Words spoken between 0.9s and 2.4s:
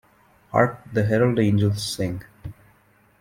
the Herald Angels sing.